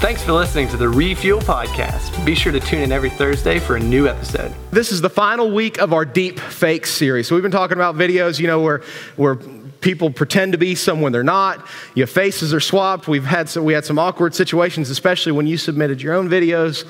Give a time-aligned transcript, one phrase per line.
[0.00, 2.24] Thanks for listening to the Refuel Podcast.
[2.24, 4.50] Be sure to tune in every Thursday for a new episode.
[4.70, 7.28] This is the final week of our Deep Fake series.
[7.28, 8.78] So we've been talking about videos, you know, where,
[9.16, 11.66] where people pretend to be someone they're not.
[11.94, 13.08] Your faces are swapped.
[13.08, 16.86] We've had some, we had some awkward situations, especially when you submitted your own videos.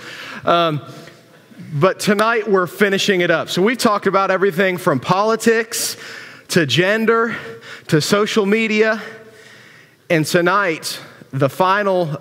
[0.46, 0.80] Um,
[1.72, 3.48] but tonight we're finishing it up.
[3.48, 5.96] So we've talked about everything from politics
[6.50, 7.36] to gender
[7.88, 9.02] to social media.
[10.08, 11.00] And tonight,
[11.32, 12.16] the final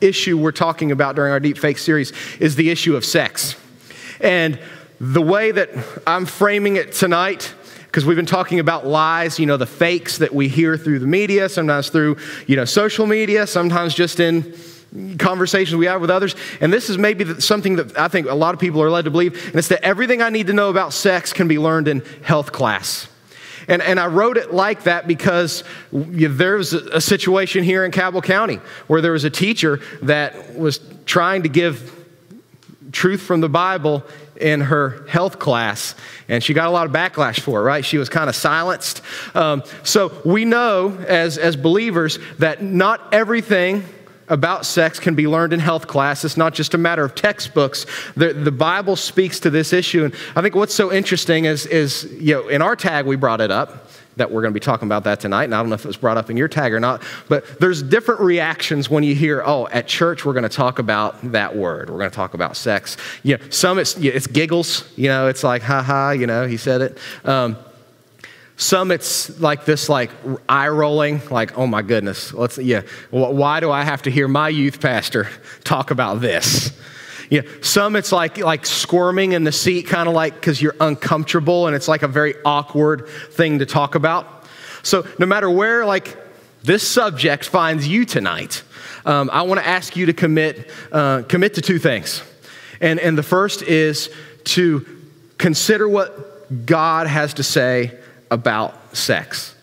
[0.00, 3.56] issue we're talking about during our Deep Fake series is the issue of sex.
[4.20, 4.58] And
[5.00, 5.70] the way that
[6.06, 7.54] I'm framing it tonight,
[7.86, 11.06] because we've been talking about lies, you know, the fakes that we hear through the
[11.06, 14.54] media, sometimes through, you know, social media, sometimes just in
[15.18, 16.34] conversations we have with others.
[16.60, 19.10] And this is maybe something that I think a lot of people are led to
[19.10, 22.02] believe, and it's that everything I need to know about sex can be learned in
[22.22, 23.08] health class.
[23.70, 28.20] And, and I wrote it like that because there was a situation here in Cabell
[28.20, 28.56] County
[28.88, 31.96] where there was a teacher that was trying to give
[32.90, 34.02] truth from the Bible
[34.36, 35.94] in her health class,
[36.28, 37.84] and she got a lot of backlash for it, right?
[37.84, 39.02] She was kind of silenced.
[39.34, 43.84] Um, so we know as, as believers that not everything
[44.30, 46.24] about sex can be learned in health class.
[46.24, 47.84] It's not just a matter of textbooks.
[48.16, 50.04] The, the Bible speaks to this issue.
[50.04, 53.40] And I think what's so interesting is, is, you know, in our tag, we brought
[53.40, 55.44] it up that we're going to be talking about that tonight.
[55.44, 57.58] And I don't know if it was brought up in your tag or not, but
[57.58, 61.56] there's different reactions when you hear, oh, at church, we're going to talk about that
[61.56, 61.88] word.
[61.90, 62.96] We're going to talk about sex.
[63.22, 66.56] You know, some it's, it's giggles, you know, it's like, ha ha, you know, he
[66.56, 66.98] said it.
[67.24, 67.56] Um,
[68.60, 70.10] some it's like this, like
[70.46, 74.50] eye rolling, like, oh my goodness, let's, yeah, why do I have to hear my
[74.50, 75.28] youth pastor
[75.64, 76.78] talk about this?
[77.30, 81.68] Yeah, some it's like like squirming in the seat, kind of like because you're uncomfortable,
[81.68, 84.44] and it's like a very awkward thing to talk about.
[84.82, 86.18] So no matter where like
[86.64, 88.64] this subject finds you tonight,
[89.06, 92.22] um, I want to ask you to commit uh, commit to two things,
[92.80, 94.10] and and the first is
[94.44, 94.84] to
[95.38, 97.99] consider what God has to say
[98.30, 99.54] about sex.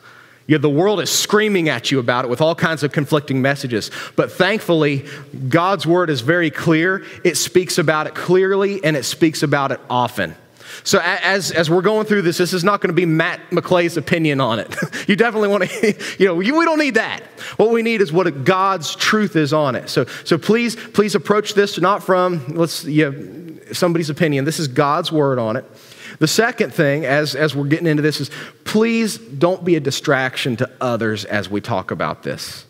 [0.48, 3.92] Know, the world is screaming at you about it with all kinds of conflicting messages.
[4.16, 5.06] But thankfully,
[5.50, 7.04] God's word is very clear.
[7.24, 10.36] It speaks about it clearly and it speaks about it often.
[10.84, 13.98] So as, as we're going through this, this is not going to be Matt McClay's
[13.98, 14.76] opinion on it.
[15.08, 17.24] you definitely want to, you know, we don't need that.
[17.58, 19.90] What we need is what God's truth is on it.
[19.90, 24.46] So, so please, please approach this not from, let's, you know, somebody's opinion.
[24.46, 25.66] This is God's word on it.
[26.20, 28.32] The second thing, as, as we're getting into this, is
[28.64, 32.66] please don't be a distraction to others as we talk about this.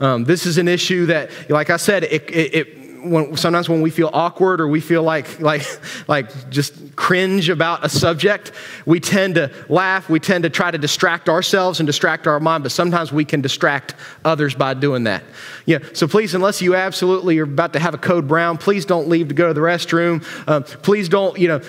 [0.00, 3.82] Um, this is an issue that, like I said, it, it, it when, sometimes when
[3.82, 5.62] we feel awkward or we feel like, like,
[6.08, 8.52] like just cringe about a subject,
[8.86, 10.08] we tend to laugh.
[10.08, 13.40] We tend to try to distract ourselves and distract our mind, but sometimes we can
[13.40, 13.94] distract
[14.24, 15.22] others by doing that.
[15.66, 19.08] Yeah, so please, unless you absolutely are about to have a code brown, please don't
[19.08, 20.24] leave to go to the restroom.
[20.48, 21.60] Um, please don't, you know,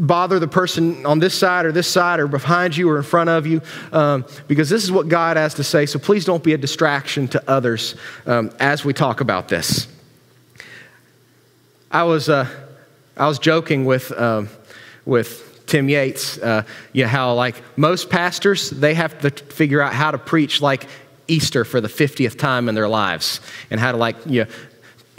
[0.00, 3.30] bother the person on this side or this side or behind you or in front
[3.30, 3.60] of you,
[3.92, 5.86] um, because this is what God has to say.
[5.86, 7.94] So please don't be a distraction to others
[8.26, 9.93] um, as we talk about this.
[11.94, 12.48] I was, uh,
[13.16, 14.48] I was joking with, um,
[15.04, 19.92] with Tim Yates, uh, you know, how like most pastors, they have to figure out
[19.92, 20.88] how to preach like
[21.28, 23.40] Easter for the 50th time in their lives
[23.70, 24.50] and how to like, you know,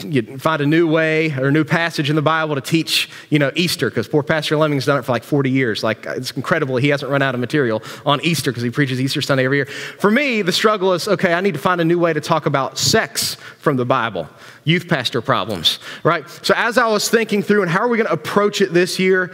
[0.04, 3.38] you find a new way or a new passage in the Bible to teach, you
[3.38, 5.82] know, Easter, because poor Pastor Lemming's done it for like 40 years.
[5.82, 9.22] Like, it's incredible he hasn't run out of material on Easter because he preaches Easter
[9.22, 9.66] Sunday every year.
[9.66, 12.46] For me, the struggle is okay, I need to find a new way to talk
[12.46, 14.28] about sex from the Bible,
[14.64, 16.28] youth pastor problems, right?
[16.42, 18.98] So, as I was thinking through and how are we going to approach it this
[18.98, 19.32] year,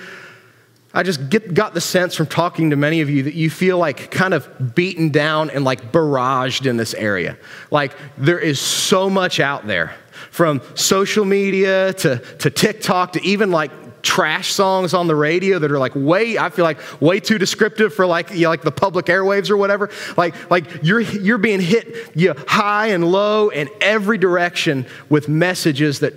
[0.95, 3.79] I just get, got the sense from talking to many of you that you feel
[3.79, 7.39] like kind of beaten down and like barraged in this area.
[7.71, 9.95] Like, there is so much out there
[10.31, 13.71] from social media to, to TikTok to even like
[14.03, 17.95] trash songs on the radio that are like way I feel like way too descriptive
[17.95, 19.91] for like you know, like the public airwaves or whatever.
[20.17, 25.29] Like like you're you're being hit you know, high and low in every direction with
[25.29, 26.15] messages that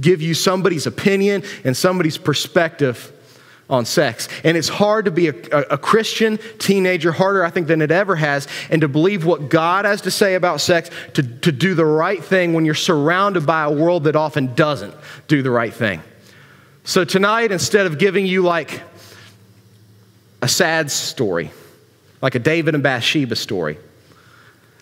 [0.00, 3.12] give you somebody's opinion and somebody's perspective
[3.72, 4.28] on sex.
[4.44, 7.90] And it's hard to be a, a, a, Christian teenager, harder, I think, than it
[7.90, 11.74] ever has, and to believe what God has to say about sex, to, to do
[11.74, 14.94] the right thing when you're surrounded by a world that often doesn't
[15.26, 16.02] do the right thing.
[16.84, 18.82] So tonight, instead of giving you like
[20.42, 21.50] a sad story,
[22.20, 23.78] like a David and Bathsheba story,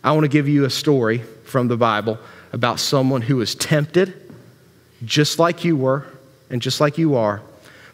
[0.02, 2.18] I want to give you a story from the Bible
[2.52, 4.34] about someone who was tempted
[5.04, 6.06] just like you were
[6.50, 7.40] and just like you are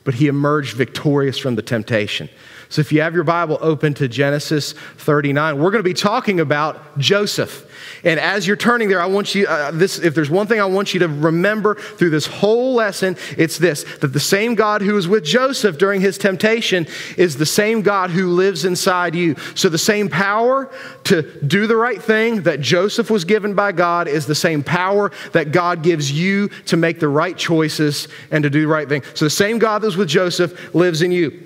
[0.06, 2.31] but he emerged victorious from the temptation.
[2.69, 6.41] So if you have your Bible open to Genesis 39, we're going to be talking
[6.41, 7.71] about Joseph.
[8.05, 10.67] And as you're turning there, I want you, uh, this, if there's one thing I
[10.67, 14.95] want you to remember through this whole lesson, it's this that the same God who
[14.95, 16.87] was with Joseph during his temptation
[17.17, 19.37] is the same God who lives inside you.
[19.55, 20.71] So the same power
[21.05, 25.13] to do the right thing that Joseph was given by God is the same power
[25.33, 29.03] that God gives you to make the right choices and to do the right thing.
[29.15, 31.45] So the same God that was with Joseph lives in you.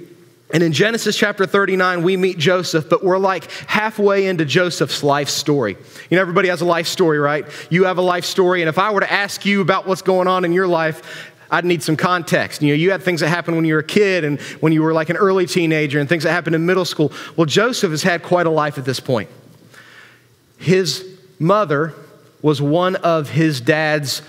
[0.52, 5.28] And in Genesis chapter 39, we meet Joseph, but we're like halfway into Joseph's life
[5.28, 5.76] story.
[6.10, 7.44] You know, everybody has a life story, right?
[7.70, 10.26] You have a life story, and if I were to ask you about what's going
[10.26, 12.62] on in your life, I'd need some context.
[12.62, 14.82] You know, you had things that happened when you were a kid and when you
[14.82, 17.12] were like an early teenager and things that happened in middle school.
[17.36, 19.28] Well, Joseph has had quite a life at this point.
[20.58, 21.06] His
[21.38, 21.94] mother
[22.42, 24.22] was one of his dad's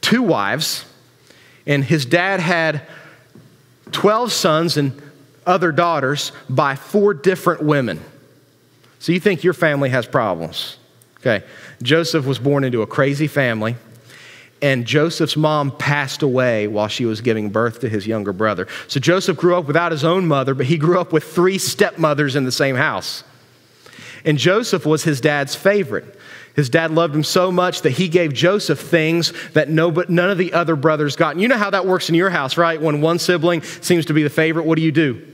[0.00, 0.84] two wives,
[1.66, 2.82] and his dad had
[3.92, 5.00] 12 sons and
[5.46, 8.00] other daughters by four different women.
[8.98, 10.76] So you think your family has problems.
[11.20, 11.44] Okay.
[11.82, 13.76] Joseph was born into a crazy family,
[14.62, 18.68] and Joseph's mom passed away while she was giving birth to his younger brother.
[18.88, 22.36] So Joseph grew up without his own mother, but he grew up with three stepmothers
[22.36, 23.24] in the same house.
[24.24, 26.18] And Joseph was his dad's favorite.
[26.56, 30.30] His dad loved him so much that he gave Joseph things that no, but none
[30.30, 31.32] of the other brothers got.
[31.32, 32.80] And you know how that works in your house, right?
[32.80, 35.26] When one sibling seems to be the favorite, what do you do?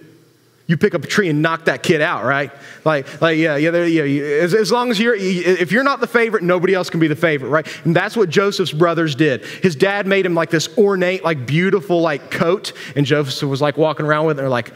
[0.68, 2.50] You pick up a tree and knock that kid out, right?
[2.84, 4.42] Like, like yeah, yeah, yeah.
[4.42, 7.16] As, as long as you're, if you're not the favorite, nobody else can be the
[7.16, 7.66] favorite, right?
[7.84, 9.44] And that's what Joseph's brothers did.
[9.44, 13.76] His dad made him like this ornate, like beautiful, like coat, and Joseph was like
[13.76, 14.40] walking around with it.
[14.40, 14.72] And they're like,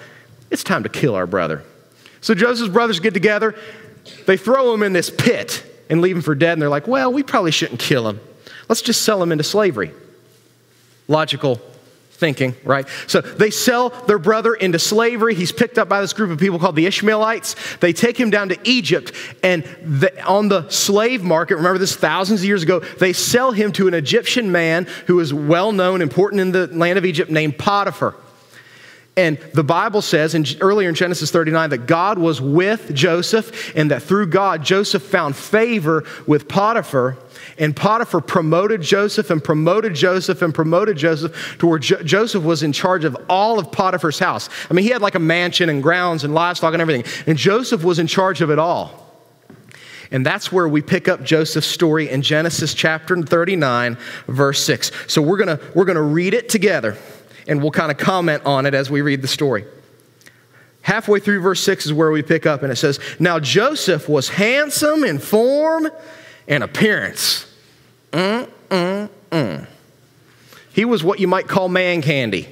[0.51, 1.65] "It's time to kill our brother."
[2.21, 3.57] So Joseph's brothers get together.
[4.27, 6.53] They throw him in this pit and leave him for dead.
[6.53, 8.21] And they're like, "Well, we probably shouldn't kill him.
[8.69, 9.93] Let's just sell him into slavery."
[11.09, 11.61] Logical
[12.21, 12.87] thinking, right?
[13.07, 15.35] So they sell their brother into slavery.
[15.35, 17.57] He's picked up by this group of people called the Ishmaelites.
[17.79, 19.13] They take him down to Egypt,
[19.43, 23.73] and the, on the slave market, remember this thousands of years ago, they sell him
[23.73, 27.57] to an Egyptian man who is well known, important in the land of Egypt, named
[27.57, 28.15] Potiphar.
[29.17, 33.91] And the Bible says in, earlier in Genesis 39 that God was with Joseph and
[33.91, 37.19] that through God, Joseph found favor with Potiphar.
[37.59, 42.63] And Potiphar promoted Joseph and promoted Joseph and promoted Joseph to where jo- Joseph was
[42.63, 44.49] in charge of all of Potiphar's house.
[44.71, 47.05] I mean, he had like a mansion and grounds and livestock and everything.
[47.27, 49.07] And Joseph was in charge of it all.
[50.13, 53.97] And that's where we pick up Joseph's story in Genesis chapter 39,
[54.27, 54.93] verse 6.
[55.09, 56.97] So we're going to we're going to read it together
[57.51, 59.65] and we'll kind of comment on it as we read the story.
[60.83, 64.29] Halfway through verse 6 is where we pick up, and it says, Now Joseph was
[64.29, 65.91] handsome in form
[66.47, 67.53] and appearance.
[68.13, 69.67] Mm, mm, mm.
[70.73, 72.49] He was what you might call man candy.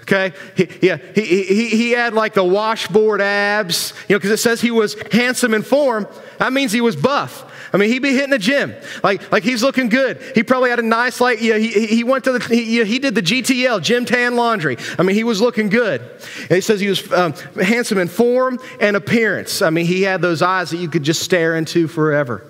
[0.00, 0.32] Okay?
[0.56, 4.62] He, yeah, he, he, he had like the washboard abs, you know, because it says
[4.62, 6.08] he was handsome in form.
[6.38, 7.50] That means he was buff.
[7.74, 8.72] I mean, he'd be hitting the gym.
[9.02, 10.22] Like, like he's looking good.
[10.36, 13.16] He probably had a nice, like, know, he, he went to the, he, he did
[13.16, 14.76] the GTL, gym tan laundry.
[14.96, 16.00] I mean, he was looking good.
[16.00, 19.60] And he says he was um, handsome in form and appearance.
[19.60, 22.48] I mean, he had those eyes that you could just stare into forever.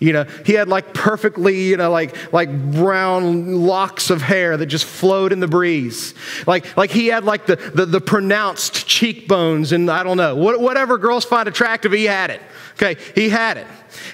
[0.00, 4.66] You know, he had like perfectly, you know, like like brown locks of hair that
[4.66, 6.14] just flowed in the breeze.
[6.46, 10.58] Like like he had like the the, the pronounced cheekbones and I don't know what,
[10.58, 11.92] whatever girls find attractive.
[11.92, 12.40] He had it.
[12.74, 13.66] Okay, he had it.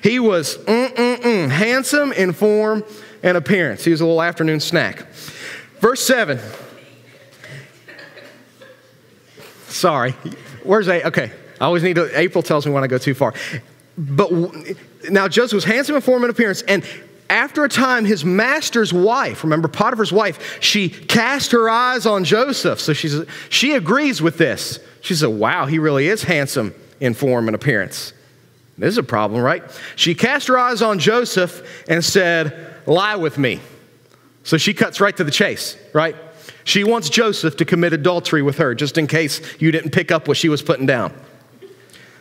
[0.02, 2.84] He was handsome in form
[3.22, 3.84] and appearance.
[3.84, 5.06] He was a little afternoon snack.
[5.78, 6.40] Verse 7.
[9.68, 10.12] Sorry.
[10.64, 11.06] Where's A?
[11.06, 11.30] Okay.
[11.60, 13.34] I always need to, April tells me when I go too far.
[13.98, 14.30] But
[15.08, 16.84] now Joseph was handsome in form and appearance, and
[17.28, 22.80] after a time, his master's wife, remember Potiphar's wife, she cast her eyes on Joseph.
[22.80, 24.78] So she's, she agrees with this.
[25.00, 28.12] She said, Wow, he really is handsome in form and appearance.
[28.78, 29.62] This is a problem, right?
[29.96, 33.60] She cast her eyes on Joseph and said, Lie with me.
[34.44, 36.14] So she cuts right to the chase, right?
[36.62, 40.28] She wants Joseph to commit adultery with her, just in case you didn't pick up
[40.28, 41.12] what she was putting down.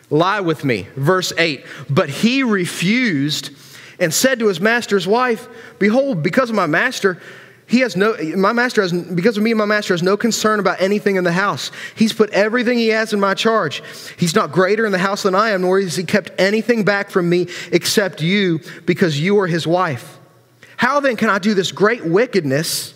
[0.10, 0.88] Lie with me.
[0.96, 1.66] Verse 8.
[1.90, 3.52] But he refused
[4.00, 5.48] and said to his master's wife,
[5.80, 7.20] Behold, because of my master,
[7.68, 10.82] he has no, my master has, because of me, my master has no concern about
[10.82, 11.72] anything in the house.
[11.96, 13.82] He's put everything he has in my charge.
[14.18, 17.10] He's not greater in the house than I am, nor has he kept anything back
[17.10, 20.20] from me except you, because you are his wife.
[20.78, 22.94] How then can I do this great wickedness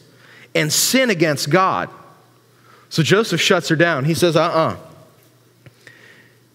[0.54, 1.90] and sin against God?
[2.90, 4.06] So Joseph shuts her down.
[4.06, 4.74] He says, uh uh-uh.
[4.74, 4.89] uh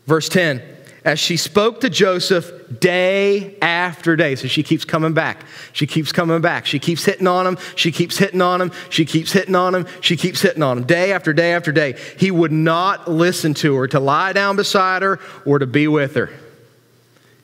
[0.06, 0.62] Verse 10
[1.04, 4.34] as she spoke to Joseph day after day.
[4.36, 5.44] So she keeps coming back.
[5.72, 6.64] She keeps coming back.
[6.64, 7.58] She keeps hitting on him.
[7.76, 8.72] She keeps hitting on him.
[8.88, 9.86] She keeps hitting on him.
[10.00, 10.84] She keeps hitting on him.
[10.84, 11.98] Day after day after day.
[12.18, 16.14] He would not listen to her to lie down beside her or to be with
[16.14, 16.30] her.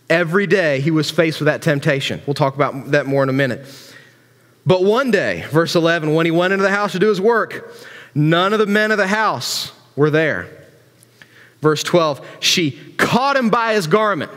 [0.08, 2.22] Every day he was faced with that temptation.
[2.26, 3.66] We'll talk about that more in a minute.
[4.66, 7.74] But one day, verse 11, when he went into the house to do his work,
[8.14, 10.59] none of the men of the house were there.
[11.60, 14.30] Verse 12, she caught him by his garment.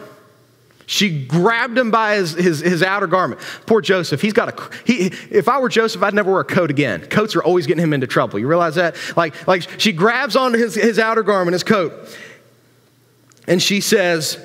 [0.86, 3.39] She grabbed him by his, his, his, outer garment.
[3.65, 4.22] Poor Joseph.
[4.22, 7.06] He's got a, he, if I were Joseph, I'd never wear a coat again.
[7.08, 8.38] Coats are always getting him into trouble.
[8.38, 8.96] You realize that?
[9.15, 11.94] Like, like she grabs onto his, his outer garment, his coat,
[13.48, 14.38] and she says,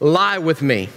[0.00, 0.90] Lie with me.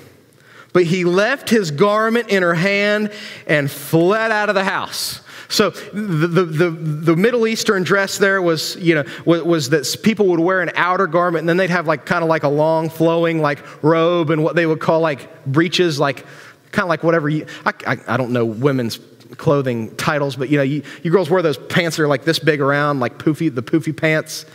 [0.73, 3.11] But he left his garment in her hand
[3.47, 5.21] and fled out of the house.
[5.51, 9.97] So the, the, the, the, Middle Eastern dress there was, you know, was, was, that
[10.01, 12.49] people would wear an outer garment and then they'd have like kind of like a
[12.49, 16.25] long flowing like robe and what they would call like breeches, like
[16.71, 18.97] kind of like whatever you, I, I, I don't know women's
[19.37, 22.39] clothing titles, but you know, you, you girls wear those pants that are like this
[22.39, 24.45] big around, like poofy, the poofy pants.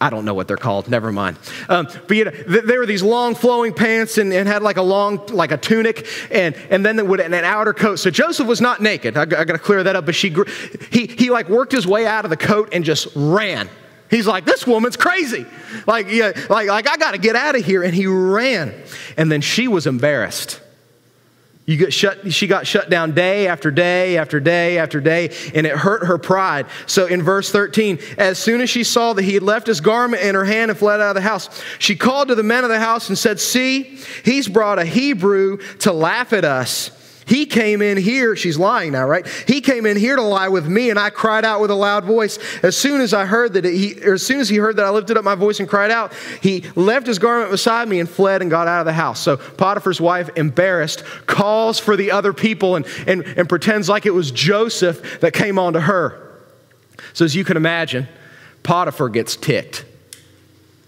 [0.00, 0.88] I don't know what they're called.
[0.88, 1.38] Never mind.
[1.68, 4.76] Um, but you know, th- there were these long flowing pants and, and, had like
[4.76, 7.96] a long, like a tunic, and, and then would an outer coat.
[7.96, 9.16] So Joseph was not naked.
[9.16, 10.04] I, I got to clear that up.
[10.04, 10.34] But she,
[10.90, 13.68] he, he like worked his way out of the coat and just ran.
[14.10, 15.46] He's like, this woman's crazy.
[15.86, 17.82] Like, yeah, like, like I got to get out of here.
[17.82, 18.74] And he ran.
[19.16, 20.60] And then she was embarrassed.
[21.66, 25.66] You get shut, she got shut down day after day after day after day, and
[25.66, 26.66] it hurt her pride.
[26.86, 30.22] So in verse 13, as soon as she saw that he had left his garment
[30.22, 32.70] in her hand and fled out of the house, she called to the men of
[32.70, 36.90] the house and said, See, he's brought a Hebrew to laugh at us.
[37.26, 39.26] He came in here, she's lying now, right?
[39.46, 42.04] He came in here to lie with me, and I cried out with a loud
[42.04, 42.38] voice.
[42.62, 45.16] As soon as I heard that he, as soon as he heard that I lifted
[45.16, 46.12] up my voice and cried out,
[46.42, 49.20] he left his garment beside me and fled and got out of the house.
[49.20, 54.14] So Potiphar's wife, embarrassed, calls for the other people and, and, and pretends like it
[54.14, 56.20] was Joseph that came on to her.
[57.14, 58.06] So as you can imagine,
[58.62, 59.86] Potiphar gets ticked.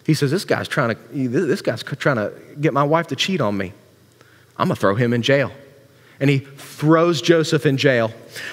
[0.04, 3.40] He says, This guy's trying to, this guy's trying to get my wife to cheat
[3.40, 3.72] on me.
[4.58, 5.50] I'm gonna throw him in jail
[6.18, 8.12] and he throws Joseph in jail.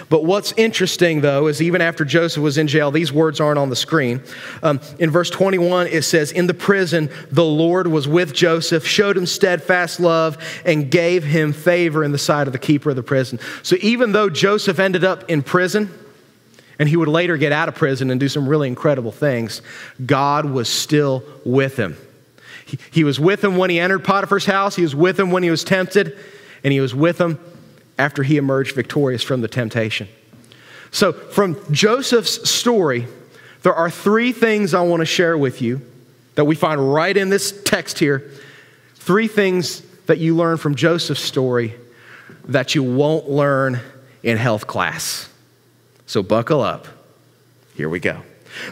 [0.10, 3.70] But what's interesting, though, is even after Joseph was in jail, these words aren't on
[3.70, 4.22] the screen.
[4.62, 9.18] Um, in verse 21, it says, In the prison, the Lord was with Joseph, showed
[9.18, 13.04] him steadfast love, and gave him favor in the sight of the keeper of the
[13.04, 13.40] prison.
[13.62, 15.92] So even though Joseph ended up in prison,
[16.80, 19.62] and he would later get out of prison and do some really incredible things,
[20.06, 21.98] God was still with him.
[22.66, 25.44] He, he was with him when he entered Potiphar's house, he was with him when
[25.44, 26.18] he was tempted,
[26.64, 27.38] and he was with him
[27.98, 30.08] after he emerged victorious from the temptation.
[30.92, 33.08] So, from Joseph's story,
[33.64, 35.82] there are three things I want to share with you
[36.36, 38.30] that we find right in this text here.
[38.96, 41.74] Three things that you learn from Joseph's story
[42.46, 43.80] that you won't learn
[44.22, 45.30] in health class.
[46.06, 46.88] So, buckle up.
[47.76, 48.22] Here we go.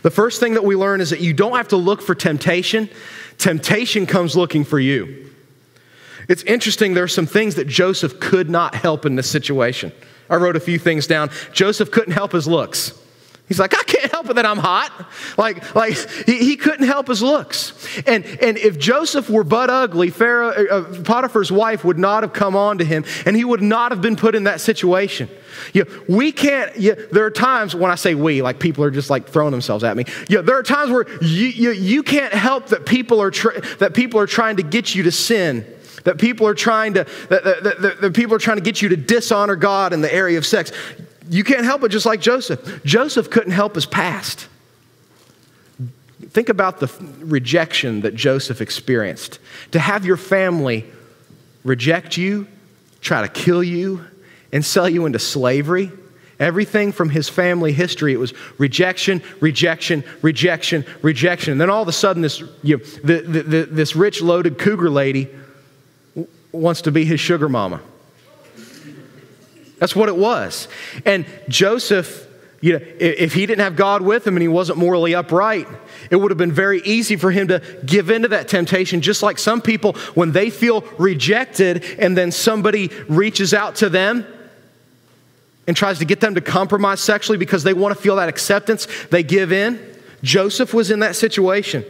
[0.04, 2.90] The first thing that we learn is that you don't have to look for temptation,
[3.38, 5.31] temptation comes looking for you.
[6.32, 9.92] It's interesting, there are some things that Joseph could not help in this situation.
[10.30, 11.30] I wrote a few things down.
[11.52, 12.98] Joseph couldn't help his looks.
[13.50, 14.94] He's like, I can't help it that I'm hot.
[15.38, 17.74] Like, like he, he couldn't help his looks.
[18.08, 22.56] And, and if Joseph were but ugly, Pharaoh, uh, Potiphar's wife would not have come
[22.56, 25.28] on to him, and he would not have been put in that situation.
[25.74, 29.10] Yeah, we can't, yeah, there are times when I say we, like people are just
[29.10, 30.06] like throwing themselves at me.
[30.30, 33.94] Yeah, there are times where you, you, you can't help that people, are tra- that
[33.94, 35.66] people are trying to get you to sin
[36.04, 38.90] that people are trying to that, that, that, that people are trying to get you
[38.90, 40.72] to dishonor God in the area of sex.
[41.30, 42.84] You can't help it just like Joseph.
[42.84, 44.48] Joseph couldn't help his past.
[46.30, 46.90] Think about the
[47.20, 49.40] rejection that Joseph experienced.
[49.72, 50.86] To have your family
[51.64, 52.48] reject you,
[53.02, 54.06] try to kill you,
[54.54, 55.92] and sell you into slavery.
[56.40, 61.52] Everything from his family history, it was rejection, rejection, rejection, rejection.
[61.52, 64.58] And then all of a sudden, this, you know, the, the, the, this rich, loaded
[64.58, 65.30] cougar lady
[66.52, 67.82] wants to be his sugar mama.
[69.80, 70.68] That's what it was.
[71.06, 72.28] And Joseph,
[72.62, 75.68] you know, if he didn't have God with him and he wasn't morally upright,
[76.12, 79.40] it would have been very easy for him to give into that temptation, just like
[79.40, 84.26] some people, when they feel rejected and then somebody reaches out to them
[85.66, 88.88] and tries to get them to compromise sexually because they want to feel that acceptance,
[89.10, 89.80] they give in.
[90.22, 91.84] Joseph was in that situation.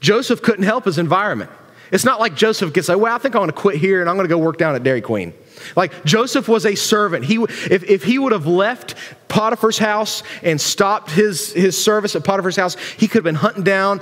[0.00, 1.50] Joseph couldn't help his environment.
[1.90, 4.08] It's not like Joseph gets like, well, I think I want to quit here and
[4.08, 5.32] I'm going to go work down at Dairy Queen.
[5.76, 7.24] Like Joseph was a servant.
[7.24, 8.94] He, if, if he would have left
[9.28, 13.64] Potiphar's house and stopped his, his service at Potiphar's house, he could have been hunting
[13.64, 14.00] down,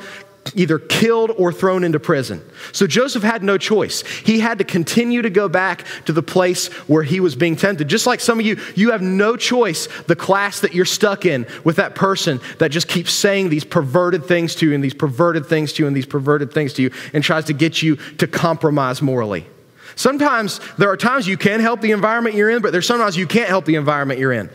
[0.54, 2.42] either killed or thrown into prison.
[2.72, 4.02] So Joseph had no choice.
[4.02, 7.88] He had to continue to go back to the place where he was being tempted.
[7.88, 11.46] Just like some of you, you have no choice the class that you're stuck in
[11.64, 15.46] with that person that just keeps saying these perverted things to you and these perverted
[15.46, 18.26] things to you and these perverted things to you and tries to get you to
[18.26, 19.46] compromise morally.
[19.94, 23.26] Sometimes there are times you can help the environment you're in, but there's sometimes you
[23.26, 24.50] can't help the environment you're in.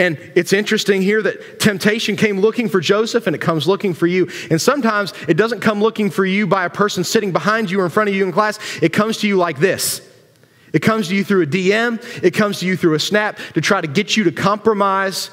[0.00, 4.06] And it's interesting here that temptation came looking for Joseph and it comes looking for
[4.06, 4.30] you.
[4.50, 7.84] And sometimes it doesn't come looking for you by a person sitting behind you or
[7.84, 8.58] in front of you in class.
[8.80, 10.00] It comes to you like this.
[10.72, 13.60] It comes to you through a DM, it comes to you through a snap to
[13.60, 15.30] try to get you to compromise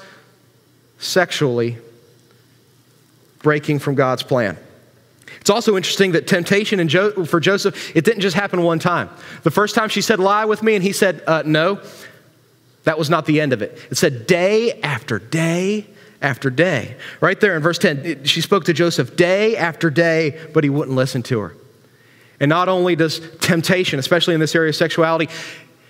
[0.99, 1.77] sexually,
[3.41, 4.57] breaking from God's plan.
[5.39, 9.09] It's also interesting that temptation jo- for Joseph, it didn't just happen one time.
[9.43, 11.79] The first time she said, Lie with me, and he said, uh, No.
[12.87, 13.77] That was not the end of it.
[13.91, 15.87] It said day after day
[16.21, 16.95] after day.
[17.19, 20.95] Right there in verse 10, she spoke to Joseph day after day, but he wouldn't
[20.95, 21.53] listen to her.
[22.39, 25.27] And not only does temptation, especially in this area of sexuality,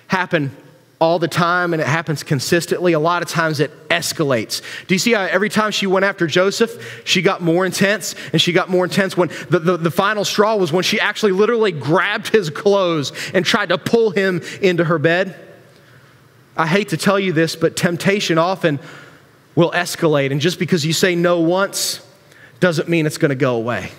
[0.08, 0.58] happen
[1.00, 4.64] all the time and it happens consistently, a lot of times it escalates.
[4.88, 8.42] Do you see how every time she went after Joseph, she got more intense and
[8.42, 11.72] she got more intense when the, the, the final straw was when she actually literally
[11.72, 15.44] grabbed his clothes and tried to pull him into her bed?
[16.58, 18.80] I hate to tell you this, but temptation often
[19.56, 20.32] will escalate.
[20.32, 22.06] And just because you say no once
[22.60, 23.92] doesn't mean it's going to go away.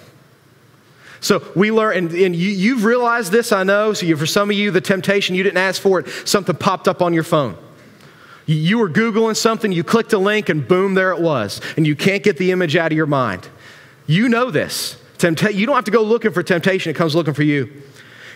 [1.21, 3.93] So we learn, and, and you, have realized this, I know.
[3.93, 6.87] So you, for some of you, the temptation, you didn't ask for it, something popped
[6.87, 7.57] up on your phone.
[8.47, 11.61] You, you were Googling something, you clicked a link, and boom, there it was.
[11.77, 13.49] And you can't get the image out of your mind.
[14.07, 14.97] You know this.
[15.19, 17.83] Tempta- you don't have to go looking for temptation, it comes looking for you.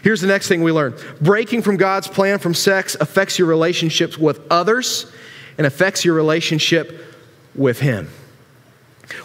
[0.02, 4.18] Here's the next thing we learn breaking from God's plan from sex affects your relationships
[4.18, 5.11] with others
[5.59, 7.16] and affects your relationship
[7.54, 8.09] with Him.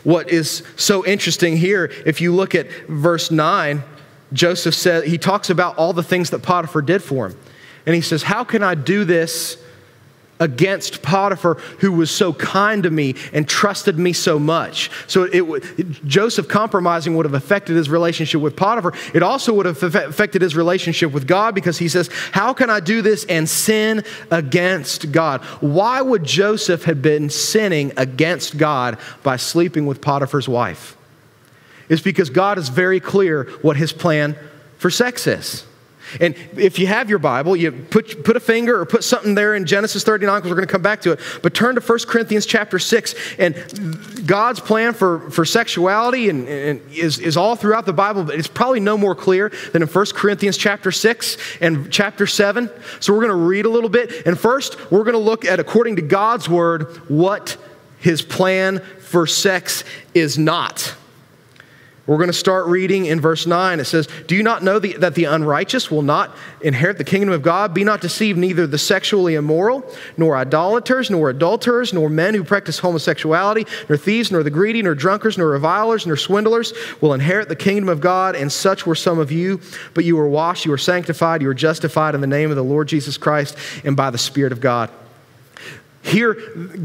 [0.04, 3.84] What is so interesting here, if you look at verse 9,
[4.34, 7.38] Joseph said, he talks about all the things that Potiphar did for him.
[7.86, 9.58] And he says, How can I do this
[10.40, 14.92] against Potiphar, who was so kind to me and trusted me so much.
[15.08, 15.44] So it,
[15.78, 18.94] it, Joseph compromising would have affected his relationship with Potiphar.
[19.14, 22.80] It also would have affected his relationship with God because he says, How can I
[22.80, 25.42] do this and sin against God?
[25.62, 30.96] Why would Joseph have been sinning against God by sleeping with Potiphar's wife?
[31.90, 34.36] It's because God is very clear what his plan
[34.78, 35.66] for sex is.
[36.20, 39.56] And if you have your Bible, you put, put a finger or put something there
[39.56, 41.20] in Genesis 39 because we're going to come back to it.
[41.42, 43.16] But turn to 1 Corinthians chapter 6.
[43.40, 48.36] And God's plan for, for sexuality and, and is, is all throughout the Bible, but
[48.36, 52.70] it's probably no more clear than in 1 Corinthians chapter 6 and chapter 7.
[53.00, 54.26] So we're going to read a little bit.
[54.26, 57.58] And first, we're going to look at, according to God's word, what
[58.00, 60.96] his plan for sex is not.
[62.08, 63.82] We're going to start reading in verse 9.
[63.82, 67.32] It says, Do you not know the, that the unrighteous will not inherit the kingdom
[67.32, 67.74] of God?
[67.74, 69.84] Be not deceived, neither the sexually immoral,
[70.16, 74.96] nor idolaters, nor adulterers, nor men who practice homosexuality, nor thieves, nor the greedy, nor
[74.96, 78.38] drunkards, nor revilers, nor swindlers will inherit the kingdom of God.
[78.38, 79.60] And such were some of you.
[79.94, 82.64] But you were washed, you were sanctified, you were justified in the name of the
[82.64, 84.90] Lord Jesus Christ and by the Spirit of God.
[86.04, 86.36] Here,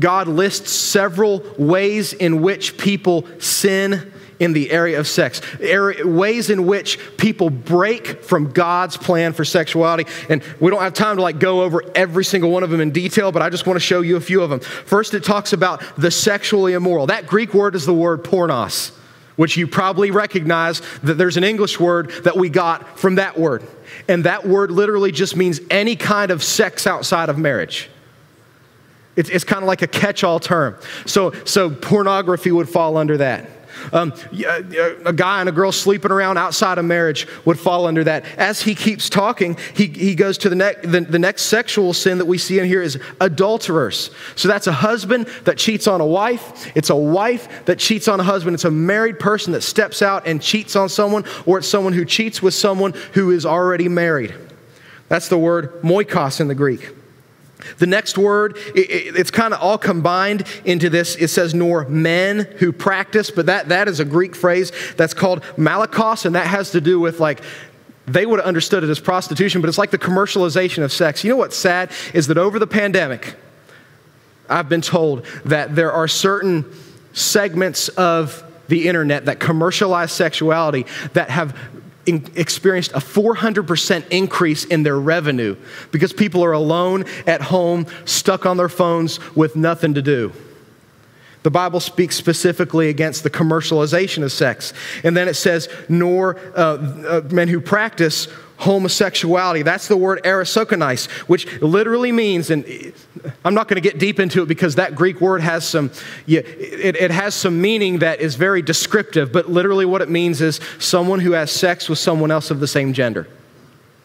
[0.00, 6.66] God lists several ways in which people sin in the area of sex, ways in
[6.66, 10.06] which people break from God's plan for sexuality.
[10.28, 12.90] And we don't have time to like go over every single one of them in
[12.90, 14.60] detail, but I just want to show you a few of them.
[14.60, 17.06] First, it talks about the sexually immoral.
[17.06, 18.92] That Greek word is the word pornos,
[19.36, 23.62] which you probably recognize that there's an English word that we got from that word.
[24.08, 27.90] And that word literally just means any kind of sex outside of marriage.
[29.14, 30.76] It's, it's kind of like a catch all term.
[31.06, 33.48] So, so pornography would fall under that.
[33.92, 34.12] Um,
[35.04, 38.24] a guy and a girl sleeping around outside of marriage would fall under that.
[38.36, 42.18] As he keeps talking, he, he goes to the, ne- the, the next sexual sin
[42.18, 44.10] that we see in here is adulterers.
[44.36, 46.70] So that's a husband that cheats on a wife.
[46.76, 48.54] It's a wife that cheats on a husband.
[48.54, 52.04] It's a married person that steps out and cheats on someone, or it's someone who
[52.04, 54.34] cheats with someone who is already married.
[55.08, 56.94] That's the word moikos in the Greek.
[57.78, 61.16] The next word, it's kind of all combined into this.
[61.16, 65.42] It says, nor men who practice, but that, that is a Greek phrase that's called
[65.56, 67.42] malakos, and that has to do with like,
[68.06, 71.22] they would have understood it as prostitution, but it's like the commercialization of sex.
[71.22, 73.36] You know what's sad is that over the pandemic,
[74.48, 76.64] I've been told that there are certain
[77.12, 81.56] segments of the internet that commercialize sexuality that have
[82.06, 85.56] experienced a 400% increase in their revenue
[85.90, 90.32] because people are alone at home, stuck on their phones with nothing to do.
[91.42, 94.72] The Bible speaks specifically against the commercialization of sex.
[95.02, 98.28] And then it says, nor uh, uh, men who practice
[98.62, 99.62] homosexuality.
[99.62, 102.64] That's the word erosokonais, which literally means, and
[103.44, 105.90] I'm not going to get deep into it because that Greek word has some,
[106.28, 110.60] it, it has some meaning that is very descriptive, but literally what it means is
[110.78, 113.26] someone who has sex with someone else of the same gender.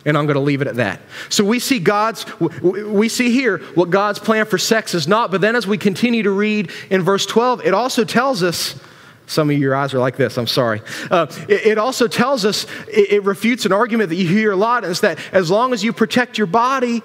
[0.05, 1.01] And I'm going to leave it at that.
[1.29, 5.41] So we see God's, we see here what God's plan for sex is not, but
[5.41, 8.79] then as we continue to read in verse 12, it also tells us,
[9.27, 10.81] some of your eyes are like this, I'm sorry.
[11.11, 14.55] Uh, it, it, also tells us, it, it refutes an argument that you hear a
[14.55, 17.03] lot, and it's that as long as you protect your body,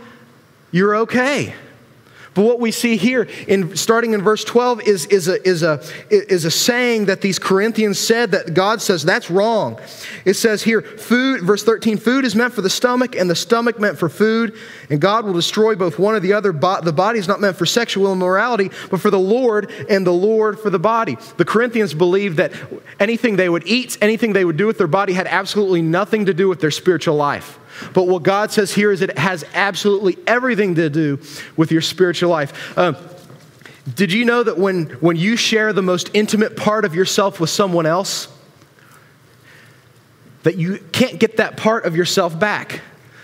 [0.70, 1.54] you're okay.
[2.35, 5.83] But what we see here, in, starting in verse 12, is, is, a, is, a,
[6.11, 9.79] is a saying that these Corinthians said that God says that's wrong.
[10.25, 13.79] It says here, food, verse 13, food is meant for the stomach, and the stomach
[13.79, 14.57] meant for food,
[14.88, 16.53] and God will destroy both one or the other.
[16.53, 20.59] The body is not meant for sexual immorality, but for the Lord, and the Lord
[20.59, 21.18] for the body.
[21.37, 22.53] The Corinthians believed that
[22.99, 26.35] anything they would eat, anything they would do with their body had absolutely nothing to
[26.35, 27.59] do with their spiritual life.
[27.95, 31.21] But what God says here is it has absolutely everything to do
[31.57, 32.77] with your spiritual life.
[32.77, 32.95] Uh,
[33.95, 37.51] did you know that when, when you share the most intimate part of yourself with
[37.51, 38.29] someone else,
[40.45, 42.81] that you can't get that part of yourself back?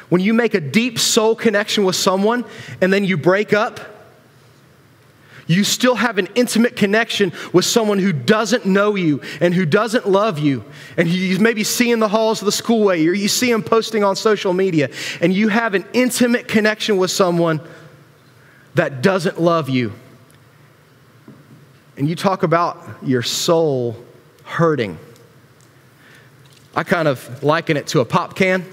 [0.09, 2.44] When you make a deep soul connection with someone
[2.81, 3.81] and then you break up,
[5.48, 10.06] you still have an intimate connection with someone who doesn't know you and who doesn't
[10.06, 10.62] love you.
[10.96, 14.04] And you maybe see in the halls of the schoolway or you see him posting
[14.04, 14.90] on social media.
[15.20, 17.61] And you have an intimate connection with someone
[18.74, 19.92] that doesn't love you.
[21.96, 23.96] And you talk about your soul
[24.44, 24.98] hurting.
[26.76, 28.64] I kind of liken it to a pop can.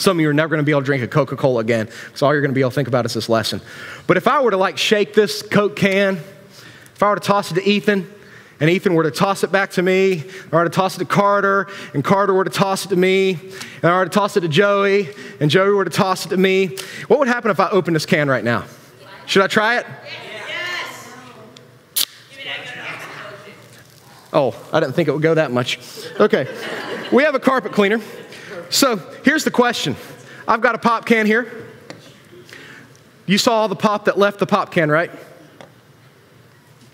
[0.00, 1.90] Some of you are never going to be able to drink a Coca Cola again,
[2.14, 3.60] so all you're going to be able to think about is this lesson.
[4.06, 7.50] But if I were to like shake this Coke can, if I were to toss
[7.50, 8.10] it to Ethan,
[8.60, 11.00] and Ethan were to toss it back to me, or I were to toss it
[11.00, 13.38] to Carter, and Carter were to toss it to me,
[13.82, 16.38] and I were to toss it to Joey, and Joey were to toss it to
[16.38, 18.64] me, what would happen if I opened this can right now?
[19.26, 19.86] Should I try it?
[20.48, 21.12] Yes.
[24.32, 25.78] Oh, I didn't think it would go that much.
[26.18, 26.48] Okay.
[27.12, 28.00] We have a carpet cleaner.
[28.70, 29.96] So here's the question
[30.48, 31.66] I've got a pop can here.
[33.26, 35.10] You saw the pop that left the pop can, right?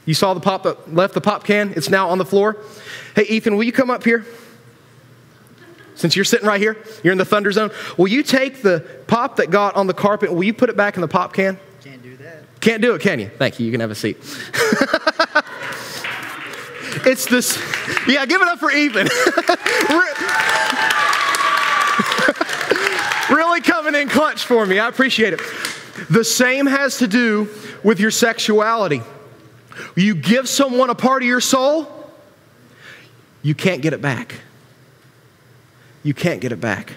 [0.05, 1.73] You saw the pop that left the pop can?
[1.75, 2.59] It's now on the floor.
[3.15, 4.25] Hey, Ethan, will you come up here?
[5.95, 7.71] Since you're sitting right here, you're in the thunder zone.
[7.97, 10.97] Will you take the pop that got on the carpet, will you put it back
[10.97, 11.59] in the pop can?
[11.83, 12.43] Can't do that.
[12.61, 13.29] Can't do it, can you?
[13.29, 13.67] Thank you.
[13.67, 14.19] You can have a seat.
[17.07, 17.59] it's this.
[18.07, 19.09] Yeah, give it up for Ethan.
[23.31, 24.79] really coming in clutch for me.
[24.79, 25.41] I appreciate it.
[26.11, 27.49] The same has to do
[27.83, 29.03] with your sexuality.
[29.95, 31.93] You give someone a part of your soul,
[33.43, 34.35] you can't get it back.
[36.03, 36.95] You can't get it back.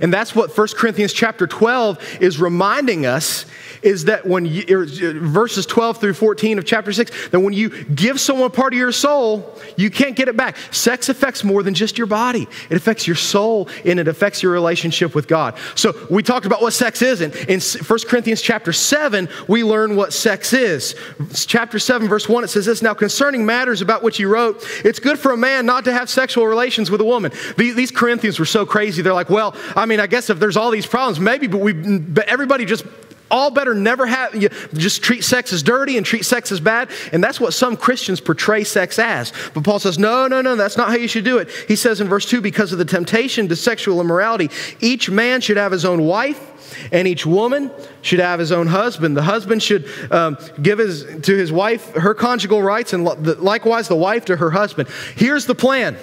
[0.00, 3.46] And that's what 1 Corinthians chapter 12 is reminding us
[3.82, 7.84] is that when you, er, verses 12 through 14 of chapter 6 that when you
[7.84, 10.56] give someone part of your soul you can't get it back.
[10.72, 12.48] Sex affects more than just your body.
[12.70, 15.56] It affects your soul and it affects your relationship with god.
[15.74, 19.96] So we talked about what sex is and in 1 corinthians chapter 7 we learn
[19.96, 20.94] what sex is.
[21.34, 24.98] Chapter 7 verse 1 it says this now concerning matters about which he wrote it's
[24.98, 27.32] good for a man not to have sexual relations with a woman.
[27.56, 29.02] These corinthians were so crazy.
[29.02, 31.72] They're like well i mean i guess if there's all these problems maybe but we
[31.72, 32.84] but everybody just
[33.30, 36.90] all better never have you just treat sex as dirty and treat sex as bad.
[37.12, 39.32] And that's what some christians portray sex as.
[39.54, 41.50] But paul says no no no that's not how you should do it.
[41.68, 45.56] He says in verse 2 because of the temptation to sexual immorality each man should
[45.56, 47.70] have his own wife and each woman
[48.02, 49.16] should have his own husband.
[49.16, 53.96] The husband should um, give his, to his wife her conjugal rights and likewise the
[53.96, 54.88] wife to her husband.
[55.16, 55.96] Here's the plan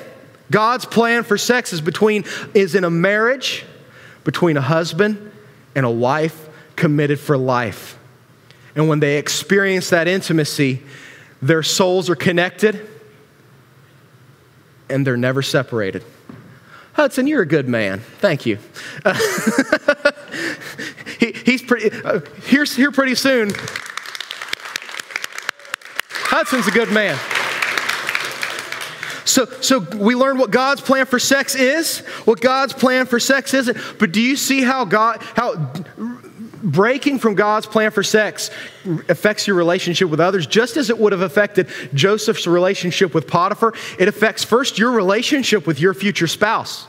[0.52, 3.66] god's plan for sex is between is in a marriage
[4.24, 5.32] between a husband
[5.76, 7.98] and a wife committed for life.
[8.76, 10.82] And when they experience that intimacy,
[11.42, 12.90] their souls are connected
[14.90, 16.04] and they're never separated.
[16.94, 18.00] Hudson, you're a good man.
[18.20, 18.58] Thank you.
[21.20, 23.52] He, he's pretty, uh, here's here pretty soon.
[26.10, 27.18] Hudson's a good man.
[29.36, 33.54] So, so we learned what God's plan for sex is, what God's plan for sex
[33.54, 33.78] isn't.
[34.00, 35.74] But do you see how God, how
[36.64, 38.50] breaking from God's plan for sex
[39.10, 43.74] affects your relationship with others, just as it would have affected Joseph's relationship with Potiphar.
[44.00, 46.88] It affects first your relationship with your future spouse.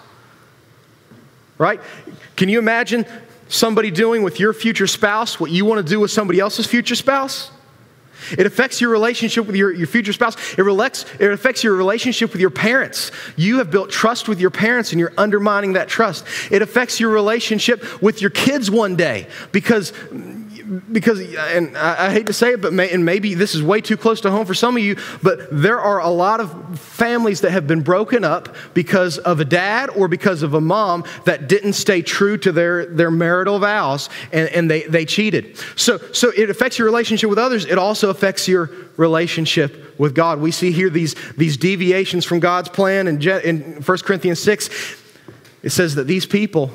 [1.58, 1.80] Right?
[2.36, 3.06] Can you imagine
[3.48, 6.94] somebody doing with your future spouse what you want to do with somebody else's future
[6.94, 7.50] spouse?
[8.36, 10.36] It affects your relationship with your, your future spouse.
[10.58, 10.64] It,
[11.20, 13.12] it affects your relationship with your parents.
[13.36, 16.24] You have built trust with your parents and you're undermining that trust.
[16.50, 19.92] It affects your relationship with your kids one day because
[20.90, 23.96] because, and I, hate to say it, but may, and maybe this is way too
[23.96, 27.52] close to home for some of you, but there are a lot of families that
[27.52, 31.74] have been broken up because of a dad or because of a mom that didn't
[31.74, 35.56] stay true to their, their marital vows and, and they, they cheated.
[35.76, 37.64] So, so it affects your relationship with others.
[37.64, 40.40] It also affects your relationship with God.
[40.40, 44.68] We see here these, these deviations from God's plan in, in 1 Corinthians 6.
[45.62, 46.72] It says that these people,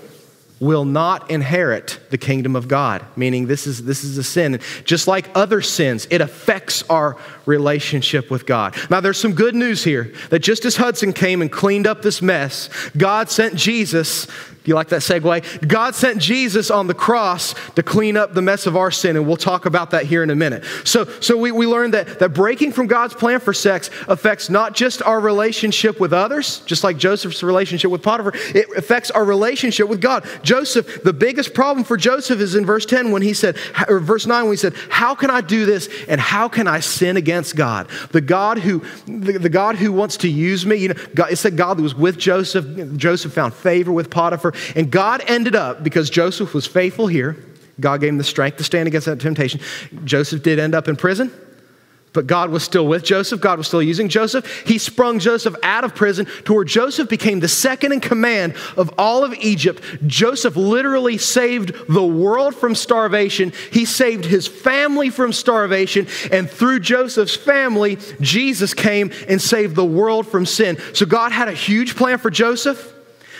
[0.61, 4.59] will not inherit the kingdom of God, meaning this is, this is a sin.
[4.85, 8.77] Just like other sins, it affects our relationship with God.
[8.89, 12.21] Now, there's some good news here that just as Hudson came and cleaned up this
[12.21, 14.27] mess, God sent Jesus
[14.65, 15.67] you like that segue?
[15.67, 19.27] God sent Jesus on the cross to clean up the mess of our sin, and
[19.27, 20.63] we'll talk about that here in a minute.
[20.83, 24.75] So, so we, we learned that, that breaking from God's plan for sex affects not
[24.75, 29.87] just our relationship with others, just like Joseph's relationship with Potiphar, it affects our relationship
[29.87, 30.27] with God.
[30.43, 34.25] Joseph, the biggest problem for Joseph is in verse 10 when he said, or verse
[34.25, 37.55] 9 when he said, How can I do this and how can I sin against
[37.55, 37.87] God?
[38.11, 41.37] The God who, the, the God who wants to use me, you know, God, it
[41.37, 42.97] said God was with Joseph.
[42.97, 44.50] Joseph found favor with Potiphar.
[44.75, 47.37] And God ended up, because Joseph was faithful here,
[47.79, 49.59] God gave him the strength to stand against that temptation.
[50.03, 51.31] Joseph did end up in prison,
[52.13, 53.39] but God was still with Joseph.
[53.39, 54.63] God was still using Joseph.
[54.67, 58.93] He sprung Joseph out of prison to where Joseph became the second in command of
[58.97, 59.81] all of Egypt.
[60.05, 63.53] Joseph literally saved the world from starvation.
[63.71, 66.05] He saved his family from starvation.
[66.33, 70.77] And through Joseph's family, Jesus came and saved the world from sin.
[70.93, 72.90] So God had a huge plan for Joseph.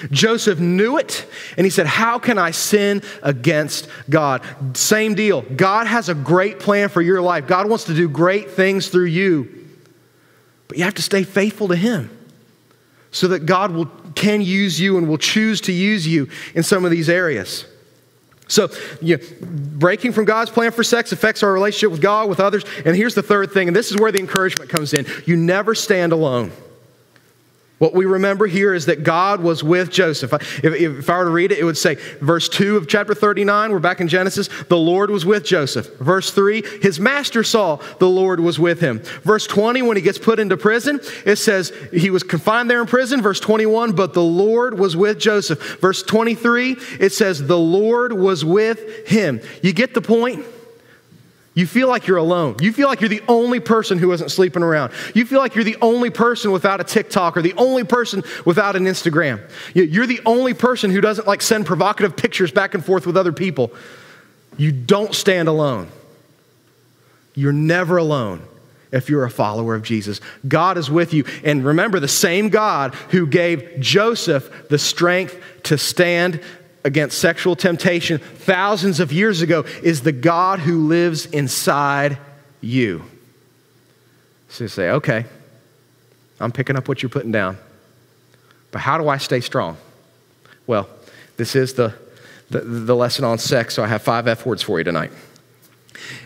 [0.10, 1.26] Joseph knew it,
[1.58, 4.44] and he said, How can I sin against God?
[4.76, 5.42] Same deal.
[5.42, 7.48] God has a great plan for your life.
[7.48, 9.68] God wants to do great things through you,
[10.68, 12.10] but you have to stay faithful to Him
[13.12, 16.86] so that God will, can use you and will choose to use you in some
[16.86, 17.66] of these areas.
[18.48, 18.70] So,
[19.02, 22.66] you know, breaking from God's plan for sex affects our relationship with God, with others.
[22.86, 25.74] And here's the third thing, and this is where the encouragement comes in you never
[25.74, 26.52] stand alone.
[27.82, 30.32] What we remember here is that God was with Joseph.
[30.34, 33.72] If, if, I were to read it, it would say, verse 2 of chapter 39,
[33.72, 35.98] we're back in Genesis, the Lord was with Joseph.
[35.98, 39.00] Verse 3, his master saw the Lord was with him.
[39.24, 42.86] Verse 20, when he gets put into prison, it says he was confined there in
[42.86, 43.20] prison.
[43.20, 45.80] Verse 21, but the Lord was with Joseph.
[45.80, 49.42] Verse 23, it says the Lord was with him.
[49.64, 50.46] You get the point?
[51.62, 52.56] You feel like you're alone.
[52.60, 54.92] You feel like you're the only person who isn't sleeping around.
[55.14, 58.76] You feel like you're the only person without a TikTok or the only person without
[58.76, 59.48] an Instagram.
[59.76, 63.32] You're the only person who doesn't like send provocative pictures back and forth with other
[63.32, 63.72] people.
[64.58, 65.90] You don't stand alone.
[67.36, 68.42] You're never alone
[68.92, 70.20] if you're a follower of Jesus.
[70.48, 71.26] God is with you.
[71.44, 76.42] And remember, the same God who gave Joseph the strength to stand
[76.84, 82.18] against sexual temptation thousands of years ago is the God who lives inside
[82.60, 83.04] you.
[84.50, 85.26] So you say, okay,
[86.40, 87.58] I'm picking up what you're putting down.
[88.72, 89.78] But how do I stay strong?
[90.68, 90.90] Well,
[91.38, 91.94] this is the,
[92.50, 95.12] the, the lesson on sex, so I have five F words for you tonight.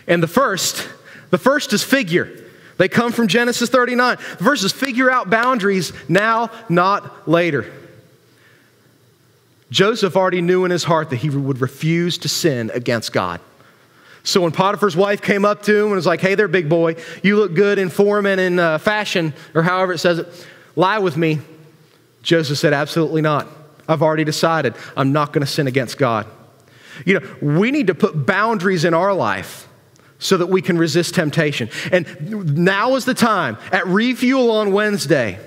[0.06, 0.88] And the first,
[1.30, 2.44] the first is figure.
[2.78, 4.16] They come from Genesis 39.
[4.16, 7.72] The first figure out boundaries now, not later.
[9.70, 13.40] Joseph already knew in his heart that he would refuse to sin against God.
[14.22, 16.96] So when Potiphar's wife came up to him and was like, hey there, big boy,
[17.22, 20.98] you look good in form and in uh, fashion, or however it says it, lie
[20.98, 21.38] with me.
[22.22, 23.46] Joseph said, absolutely not.
[23.88, 26.26] I've already decided I'm not going to sin against God.
[27.04, 29.68] You know, we need to put boundaries in our life
[30.18, 31.68] so that we can resist temptation.
[31.92, 35.38] And now is the time at Refuel on Wednesday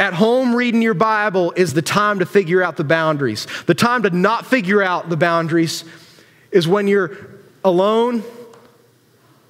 [0.00, 3.46] at home, reading your Bible is the time to figure out the boundaries.
[3.66, 5.84] The time to not figure out the boundaries
[6.50, 7.18] is when you're
[7.62, 8.24] alone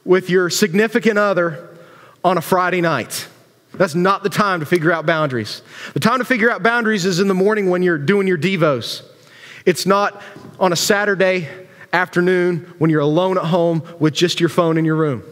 [0.04, 1.68] with your significant other
[2.24, 3.28] on a Friday night.
[3.74, 5.62] That's not the time to figure out boundaries.
[5.94, 9.02] The time to figure out boundaries is in the morning when you're doing your Devos.
[9.64, 10.20] It's not
[10.58, 11.48] on a Saturday
[11.92, 15.22] afternoon when you're alone at home with just your phone in your room.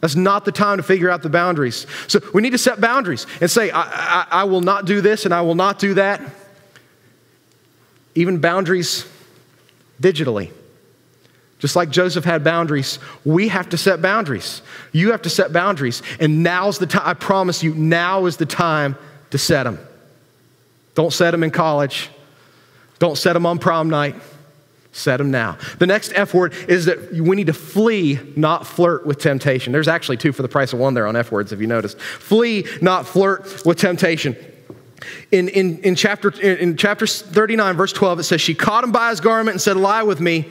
[0.00, 1.86] That's not the time to figure out the boundaries.
[2.08, 5.26] So we need to set boundaries and say, I, I, I, will not do this
[5.26, 6.22] and I will not do that.
[8.14, 9.06] Even boundaries
[10.00, 10.50] digitally.
[11.58, 14.62] Just like Joseph had boundaries, we have to set boundaries.
[14.92, 16.02] You have to set boundaries.
[16.18, 18.96] And now's the time, I promise you, now is the time
[19.30, 19.78] to set them.
[20.94, 22.08] Don't set them in college.
[22.98, 24.16] Don't set them on prom night.
[24.92, 25.56] Set them now.
[25.78, 29.72] The next F word is that we need to flee, not flirt with temptation.
[29.72, 31.98] There's actually two for the price of one there on F words, if you noticed.
[32.00, 34.36] Flee, not flirt with temptation.
[35.30, 39.10] In, in, in, chapter, in chapter 39, verse 12, it says, She caught him by
[39.10, 40.46] his garment and said, Lie with me.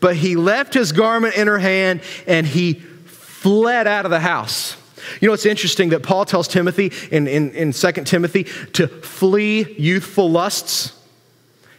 [0.00, 4.76] But he left his garment in her hand and he fled out of the house.
[5.20, 8.44] You know, it's interesting that Paul tells Timothy in, in, in 2 Timothy
[8.74, 10.92] to flee youthful lusts.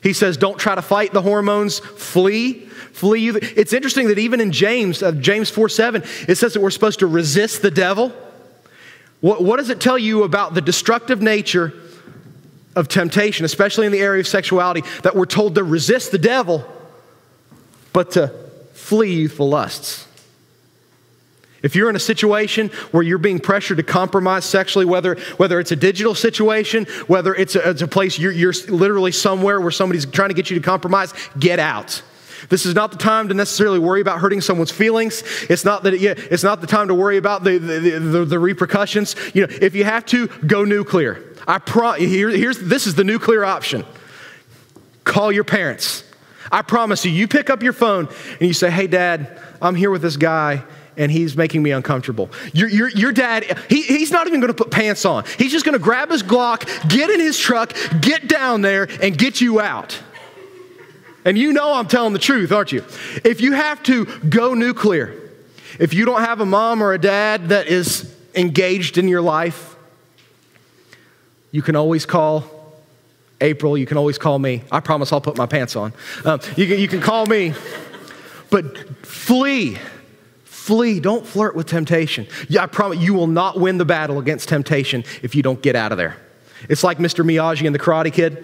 [0.01, 2.65] He says, don't try to fight the hormones, flee.
[2.93, 3.29] Flee.
[3.29, 6.99] It's interesting that even in James, uh, James 4 7, it says that we're supposed
[6.99, 8.11] to resist the devil.
[9.21, 11.73] What, what does it tell you about the destructive nature
[12.75, 16.65] of temptation, especially in the area of sexuality, that we're told to resist the devil,
[17.93, 18.33] but to
[18.73, 20.06] flee youthful lusts?
[21.63, 25.71] If you're in a situation where you're being pressured to compromise sexually, whether, whether it's
[25.71, 30.05] a digital situation, whether it's a, it's a place you're, you're literally somewhere where somebody's
[30.05, 32.01] trying to get you to compromise, get out.
[32.49, 35.23] This is not the time to necessarily worry about hurting someone's feelings.
[35.49, 38.39] It's not that yeah, it's not the time to worry about the, the, the, the,
[38.39, 39.15] repercussions.
[39.33, 41.23] You know, if you have to, go nuclear.
[41.47, 43.85] I pro- here, here's this is the nuclear option.
[45.03, 46.03] Call your parents.
[46.51, 48.07] I promise you, you pick up your phone
[48.39, 50.63] and you say, Hey dad, I'm here with this guy
[50.97, 52.29] and he's making me uncomfortable.
[52.53, 55.23] Your, your, your dad, he, he's not even going to put pants on.
[55.37, 59.17] He's just going to grab his Glock, get in his truck, get down there, and
[59.17, 60.01] get you out.
[61.23, 62.83] And you know I'm telling the truth, aren't you?
[63.23, 65.13] If you have to go nuclear,
[65.79, 69.75] if you don't have a mom or a dad that is engaged in your life,
[71.51, 72.45] you can always call
[73.41, 73.77] April.
[73.77, 74.63] You can always call me.
[74.71, 75.93] I promise I'll put my pants on.
[76.25, 77.53] Um, you, can, you can call me,
[78.49, 79.77] but flee
[80.67, 80.99] Flee.
[80.99, 82.27] Don't flirt with temptation.
[82.49, 85.77] Yeah, I promise you will not win the battle against temptation if you don't get
[85.77, 86.17] out of there.
[86.67, 87.23] It's like Mr.
[87.23, 88.43] Miyagi and the Karate Kid.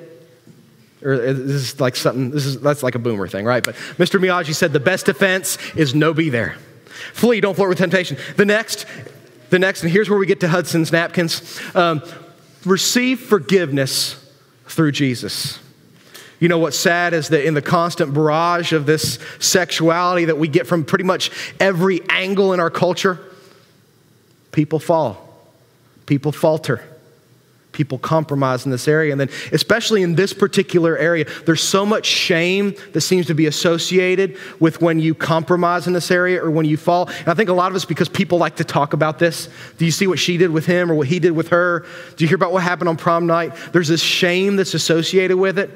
[1.04, 3.62] Or uh, this is like something, this is, that's like a boomer thing, right?
[3.62, 4.22] But Mr.
[4.22, 6.56] Miyagi said the best defense is no be there.
[7.12, 8.16] Flee, don't flirt with temptation.
[8.38, 8.86] The next,
[9.50, 11.60] the next, and here's where we get to Hudson's napkins.
[11.76, 12.02] Um,
[12.64, 14.34] receive forgiveness
[14.68, 15.60] through Jesus.
[16.44, 20.50] You know what's sad is that in the constant barrage of this sexuality that we
[20.50, 23.18] get from pretty much every angle in our culture,
[24.52, 25.26] people fall,
[26.06, 26.84] people falter.
[27.72, 29.14] People compromise in this area.
[29.14, 33.46] And then, especially in this particular area, there's so much shame that seems to be
[33.46, 37.08] associated with when you compromise in this area or when you fall.
[37.08, 39.86] And I think a lot of us, because people like to talk about this, do
[39.86, 41.86] you see what she did with him or what he did with her?
[42.18, 43.54] Do you hear about what happened on prom night?
[43.72, 45.72] There's this shame that's associated with it.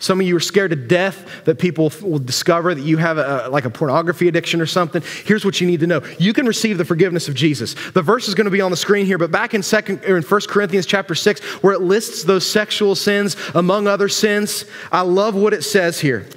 [0.00, 3.48] Some of you are scared to death that people will discover that you have a,
[3.48, 5.02] like a pornography addiction or something.
[5.24, 6.02] Here's what you need to know.
[6.18, 7.74] You can receive the forgiveness of Jesus.
[7.90, 10.16] The verse is going to be on the screen here, but back in second or
[10.16, 15.00] in 1 Corinthians chapter 6 where it lists those sexual sins among other sins, I
[15.00, 16.28] love what it says here.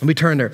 [0.00, 0.52] Let me turn there.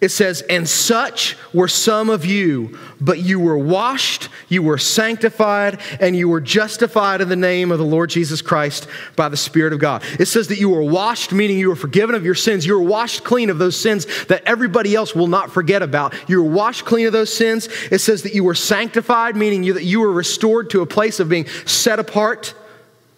[0.00, 5.78] It says, And such were some of you, but you were washed, you were sanctified,
[6.00, 9.74] and you were justified in the name of the Lord Jesus Christ by the Spirit
[9.74, 10.02] of God.
[10.18, 12.64] It says that you were washed, meaning you were forgiven of your sins.
[12.64, 16.14] You were washed clean of those sins that everybody else will not forget about.
[16.28, 17.68] You were washed clean of those sins.
[17.90, 21.20] It says that you were sanctified, meaning you, that you were restored to a place
[21.20, 22.54] of being set apart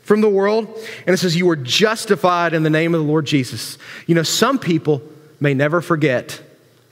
[0.00, 0.66] from the world.
[1.06, 3.78] And it says you were justified in the name of the Lord Jesus.
[4.08, 5.00] You know, some people
[5.38, 6.42] may never forget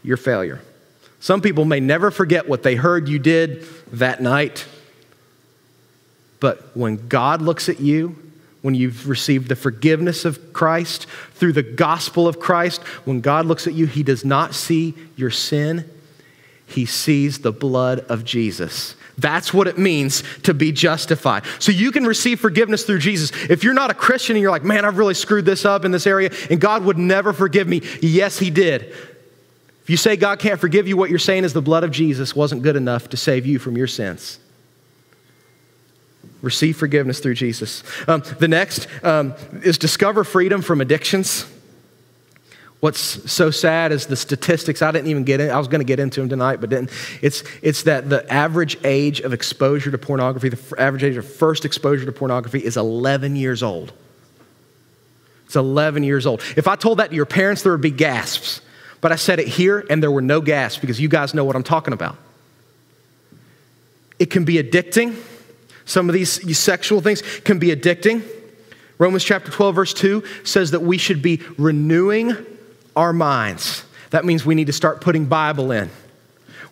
[0.03, 0.61] your failure.
[1.21, 4.67] Some people may never forget what they heard you did that night,
[6.41, 8.17] but when God looks at you,
[8.63, 13.67] when you've received the forgiveness of Christ through the gospel of Christ, when God looks
[13.67, 15.89] at you, He does not see your sin,
[16.67, 18.97] He sees the blood of Jesus.
[19.19, 21.45] That's what it means to be justified.
[21.59, 23.33] So you can receive forgiveness through Jesus.
[23.51, 25.91] If you're not a Christian and you're like, man, I've really screwed this up in
[25.91, 28.95] this area and God would never forgive me, yes, He did
[29.91, 32.63] you say God can't forgive you, what you're saying is the blood of Jesus wasn't
[32.63, 34.39] good enough to save you from your sins.
[36.43, 37.83] Receive forgiveness through Jesus.
[38.07, 41.45] Um, the next um, is discover freedom from addictions.
[42.81, 44.81] What's so sad is the statistics.
[44.81, 45.51] I didn't even get in.
[45.51, 46.91] I was going to get into them tonight, but didn't.
[47.21, 51.67] It's, it's that the average age of exposure to pornography, the average age of first
[51.67, 53.93] exposure to pornography is 11 years old.
[55.45, 56.43] It's 11 years old.
[56.57, 58.63] If I told that to your parents, there would be gasps.
[59.01, 61.57] But I said it here and there were no gasps because you guys know what
[61.57, 62.17] I'm talking about.
[64.19, 65.17] It can be addicting.
[65.87, 68.23] Some of these, these sexual things can be addicting.
[68.99, 72.37] Romans chapter 12, verse 2 says that we should be renewing
[72.95, 73.85] our minds.
[74.11, 75.89] That means we need to start putting Bible in.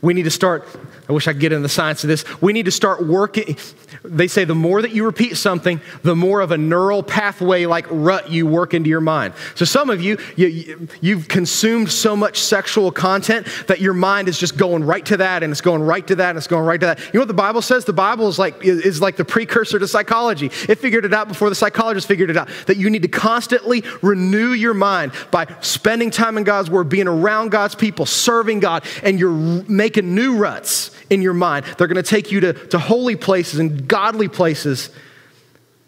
[0.03, 0.68] We need to start
[1.09, 2.24] I wish I could get into the science of this.
[2.42, 3.56] We need to start working.
[4.04, 7.86] They say the more that you repeat something, the more of a neural pathway like
[7.88, 9.32] rut you work into your mind.
[9.54, 14.38] So some of you, you you've consumed so much sexual content that your mind is
[14.38, 16.80] just going right to that and it's going right to that and it's going right
[16.80, 16.98] to that.
[16.98, 17.86] You know what the Bible says?
[17.86, 20.46] The Bible is like is like the precursor to psychology.
[20.68, 23.82] It figured it out before the psychologists figured it out that you need to constantly
[24.02, 28.84] renew your mind by spending time in God's word, being around God's people, serving God,
[29.02, 31.66] and you're making new ruts in your mind.
[31.76, 34.90] They're going to take you to, to holy places and godly places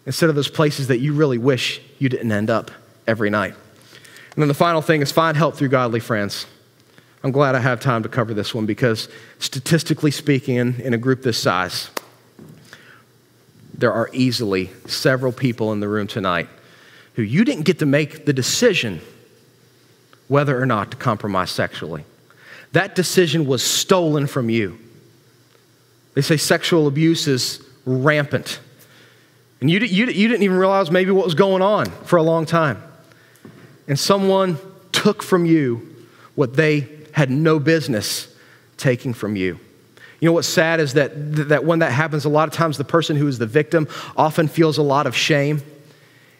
[0.05, 2.71] instead of those places that you really wish you didn't end up
[3.07, 3.53] every night.
[4.35, 6.45] And then the final thing is find help through godly friends.
[7.23, 9.07] I'm glad I have time to cover this one because,
[9.37, 11.91] statistically speaking, in, in a group this size,
[13.73, 16.49] there are easily several people in the room tonight
[17.15, 19.01] who you didn't get to make the decision
[20.27, 22.05] whether or not to compromise sexually.
[22.71, 24.79] That decision was stolen from you.
[26.13, 28.59] They say sexual abuse is rampant.
[29.59, 32.45] And you, you, you didn't even realize maybe what was going on for a long
[32.45, 32.81] time.
[33.87, 34.57] And someone
[34.91, 35.95] took from you
[36.35, 38.33] what they had no business
[38.77, 39.59] taking from you.
[40.19, 41.11] You know what's sad is that,
[41.49, 44.47] that when that happens, a lot of times the person who is the victim often
[44.47, 45.61] feels a lot of shame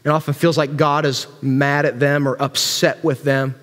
[0.04, 3.56] and often feels like God is mad at them or upset with them.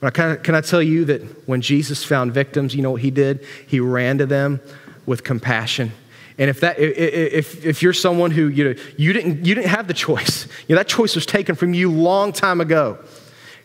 [0.00, 3.02] But I can, can I tell you that when Jesus found victims, you know what
[3.02, 3.46] he did?
[3.66, 4.60] He ran to them
[5.06, 5.92] with compassion.
[6.38, 9.86] And if, that, if, if you're someone who you, know, you, didn't, you didn't have
[9.86, 12.98] the choice, you know, that choice was taken from you long time ago,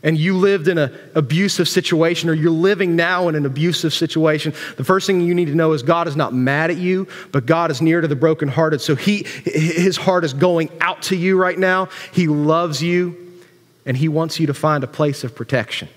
[0.03, 4.53] and you lived in an abusive situation, or you're living now in an abusive situation,
[4.75, 7.45] the first thing you need to know is God is not mad at you, but
[7.45, 8.79] God is near to the brokenhearted.
[8.79, 11.89] So he, his heart is going out to you right now.
[12.11, 13.41] He loves you,
[13.85, 15.89] and he wants you to find a place of protection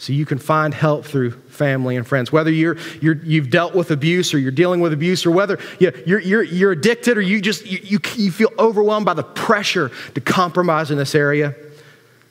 [0.00, 2.32] so you can find help through family and friends.
[2.32, 6.20] Whether you're, you're, you've dealt with abuse or you're dealing with abuse, or whether you're,
[6.20, 10.20] you're, you're addicted or you just you, you, you feel overwhelmed by the pressure to
[10.22, 11.54] compromise in this area,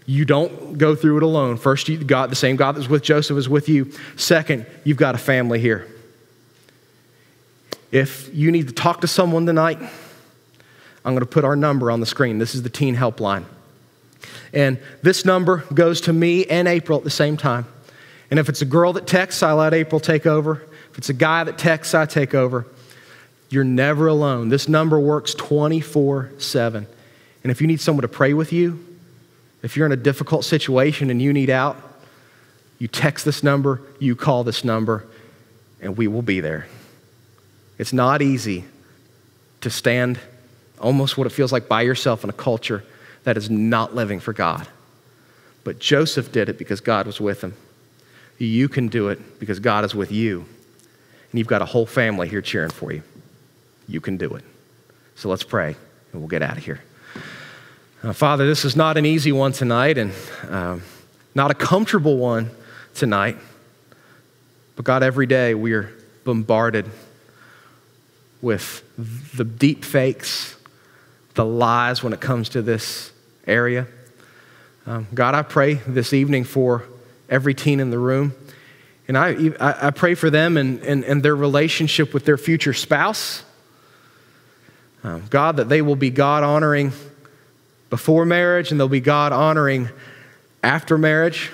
[0.07, 1.57] you don't go through it alone.
[1.57, 3.91] First, you, God, the same God that's with Joseph is with you.
[4.15, 5.85] Second, you've got a family here.
[7.91, 9.77] If you need to talk to someone tonight,
[11.05, 12.39] I'm going to put our number on the screen.
[12.39, 13.45] This is the teen helpline.
[14.53, 17.65] And this number goes to me and April at the same time.
[18.29, 20.61] And if it's a girl that texts, I let April take over.
[20.91, 22.65] If it's a guy that texts, I take over.
[23.49, 24.49] You're never alone.
[24.49, 26.87] This number works 24 7.
[27.43, 28.85] And if you need someone to pray with you,
[29.63, 31.77] if you're in a difficult situation and you need out,
[32.77, 35.05] you text this number, you call this number,
[35.81, 36.67] and we will be there.
[37.77, 38.65] It's not easy
[39.61, 40.19] to stand
[40.79, 42.83] almost what it feels like by yourself in a culture
[43.23, 44.67] that is not living for God.
[45.63, 47.53] But Joseph did it because God was with him.
[48.37, 50.45] You can do it because God is with you.
[51.31, 53.03] And you've got a whole family here cheering for you.
[53.87, 54.43] You can do it.
[55.15, 55.75] So let's pray
[56.11, 56.79] and we'll get out of here.
[58.01, 60.13] Uh, Father, this is not an easy one tonight and
[60.47, 60.81] um,
[61.35, 62.49] not a comfortable one
[62.95, 63.37] tonight.
[64.75, 65.91] But God, every day we are
[66.23, 66.89] bombarded
[68.41, 68.83] with
[69.35, 70.55] the deep fakes,
[71.39, 73.13] the lies when it comes to this
[73.47, 73.87] area.
[74.85, 76.83] Um, God, I pray this evening for
[77.29, 78.33] every teen in the room.
[79.07, 83.43] And I, I pray for them and, and, and their relationship with their future spouse.
[85.01, 86.91] Um, God, that they will be God honoring
[87.89, 89.87] before marriage and they'll be God honoring
[90.61, 91.51] after marriage.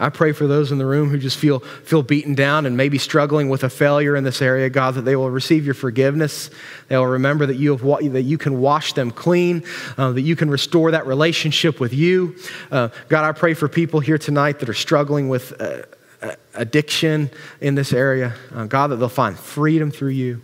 [0.00, 2.98] I pray for those in the room who just feel, feel beaten down and maybe
[2.98, 6.50] struggling with a failure in this area, God, that they will receive your forgiveness.
[6.86, 9.64] They will remember that you, have, that you can wash them clean,
[9.96, 12.36] uh, that you can restore that relationship with you.
[12.70, 15.82] Uh, God, I pray for people here tonight that are struggling with uh,
[16.54, 17.30] addiction
[17.60, 18.34] in this area.
[18.54, 20.42] Uh, God, that they'll find freedom through you.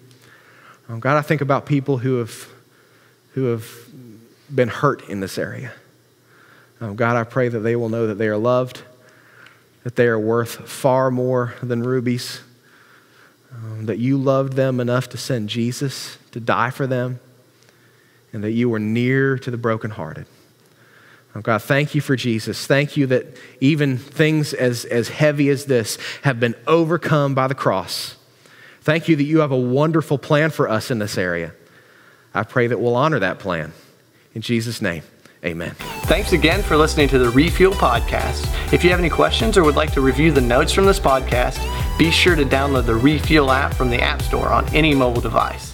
[0.89, 2.49] Um, God, I think about people who have,
[3.35, 3.69] who have
[4.53, 5.73] been hurt in this area.
[6.81, 8.83] Um, God, I pray that they will know that they are loved
[9.85, 12.41] that they are worth far more than rubies,
[13.53, 17.21] um, that you loved them enough to send Jesus to die for them,
[18.33, 20.27] and that you were near to the brokenhearted.
[21.37, 22.67] Oh God, thank you for Jesus.
[22.67, 23.27] Thank you that
[23.61, 28.17] even things as, as heavy as this have been overcome by the cross.
[28.83, 31.53] Thank you that you have a wonderful plan for us in this area.
[32.33, 33.73] I pray that we'll honor that plan.
[34.35, 35.03] In Jesus' name.
[35.45, 35.75] Amen.
[36.05, 38.51] Thanks again for listening to the Refuel Podcast.
[38.73, 41.59] If you have any questions or would like to review the notes from this podcast,
[41.99, 45.74] be sure to download the Refuel app from the App Store on any mobile device.